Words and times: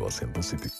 you 0.00 0.06
are 0.06 0.10
simplicity. 0.10 0.70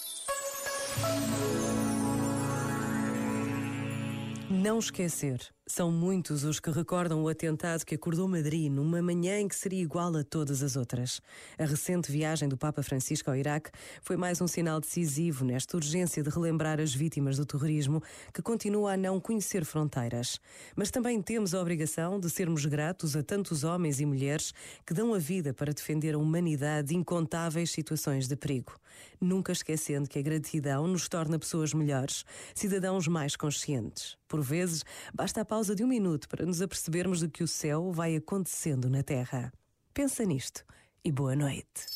Não 4.49 4.79
esquecer. 4.79 5.39
São 5.73 5.93
muitos 5.93 6.43
os 6.43 6.59
que 6.59 6.69
recordam 6.69 7.23
o 7.23 7.29
atentado 7.29 7.85
que 7.85 7.95
acordou 7.95 8.27
Madrid 8.27 8.69
numa 8.69 9.01
manhã 9.01 9.39
em 9.39 9.47
que 9.47 9.55
seria 9.55 9.81
igual 9.81 10.17
a 10.17 10.25
todas 10.25 10.65
as 10.65 10.75
outras. 10.75 11.23
A 11.57 11.65
recente 11.65 12.11
viagem 12.11 12.49
do 12.49 12.57
Papa 12.57 12.83
Francisco 12.83 13.31
ao 13.31 13.37
Iraque 13.37 13.71
foi 14.03 14.17
mais 14.17 14.41
um 14.41 14.49
sinal 14.49 14.81
decisivo 14.81 15.45
nesta 15.45 15.77
urgência 15.77 16.25
de 16.25 16.29
relembrar 16.29 16.81
as 16.81 16.93
vítimas 16.93 17.37
do 17.37 17.47
terrorismo 17.47 18.03
que 18.35 18.43
continua 18.43 18.95
a 18.95 18.97
não 18.97 19.21
conhecer 19.21 19.65
fronteiras. 19.65 20.41
Mas 20.75 20.91
também 20.91 21.23
temos 21.23 21.55
a 21.55 21.61
obrigação 21.61 22.19
de 22.19 22.29
sermos 22.29 22.67
gratos 22.67 23.15
a 23.15 23.23
tantos 23.23 23.63
homens 23.63 24.01
e 24.01 24.05
mulheres 24.05 24.53
que 24.85 24.93
dão 24.93 25.15
a 25.15 25.19
vida 25.19 25.55
para 25.55 25.73
defender 25.73 26.17
a 26.17 26.19
humanidade 26.19 26.89
de 26.89 26.97
incontáveis 26.97 27.71
situações 27.71 28.27
de 28.27 28.35
perigo. 28.35 28.73
Nunca 29.21 29.53
esquecendo 29.53 30.09
que 30.09 30.19
a 30.19 30.23
gratidão 30.23 30.89
nos 30.89 31.09
torna 31.09 31.39
pessoas 31.39 31.73
melhores, 31.73 32.25
cidadãos 32.57 33.07
mais 33.07 33.37
conscientes. 33.37 34.19
Por 34.27 34.41
vezes, 34.43 34.85
basta 35.13 35.41
a 35.41 35.45
de 35.69 35.85
um 35.85 35.87
minuto 35.87 36.29
para 36.29 36.47
nos 36.47 36.63
apercebermos 36.63 37.21
do 37.21 37.29
que 37.29 37.45
o 37.45 37.49
céu 37.49 37.93
vai 37.93 38.17
acontecendo 38.17 38.89
na 38.89 39.03
Terra. 39.03 39.53
Pensa 39.93 40.25
nisto 40.25 40.65
e 41.05 41.13
boa 41.13 41.37
noite. 41.37 41.87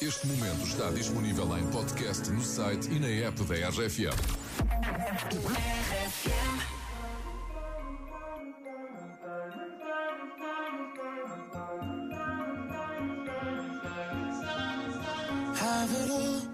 Este 0.00 0.26
momento 0.26 0.64
está 0.64 0.90
disponível 0.90 1.44
em 1.58 1.68
podcast 1.70 2.30
no 2.30 2.40
site 2.40 2.88
e 2.90 3.00
na 3.00 3.08
app 3.08 3.42
da 3.44 3.68
RFM. 3.68 4.14
Have 15.56 16.02
it 16.02 16.10
all, 16.10 16.53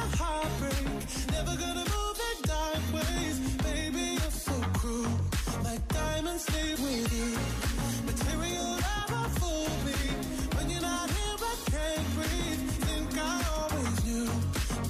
My 5.71 5.77
diamonds 5.87 6.45
leave 6.53 6.79
with 6.81 7.13
you. 7.17 7.31
Material 8.05 8.71
never 8.89 9.23
fool 9.39 9.69
me. 9.87 9.99
When 10.55 10.69
you're 10.69 10.81
not 10.81 11.09
here, 11.09 11.37
I 11.51 11.55
can't 11.71 12.07
breathe. 12.15 12.63
Think 12.87 13.11
I 13.17 13.37
always 13.55 14.05
knew. 14.05 14.29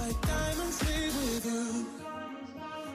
My 0.02 0.12
diamonds 0.32 0.80
leave 0.88 1.16
with 1.22 1.46
you. 1.54 1.86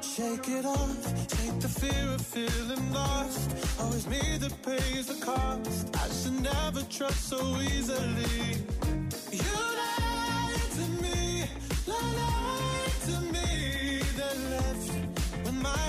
Shake 0.02 0.48
it 0.48 0.66
off, 0.66 1.28
take 1.28 1.60
the 1.60 1.68
fear 1.68 2.06
of 2.16 2.22
feeling 2.22 2.92
lost. 2.92 3.54
Always 3.78 4.08
me 4.08 4.36
that 4.38 4.54
pays 4.64 5.06
the 5.06 5.24
cost. 5.24 5.96
I 5.96 6.08
should 6.08 6.40
never 6.42 6.82
trust 6.90 7.28
so 7.28 7.38
easily. 7.60 8.66
You 9.30 9.75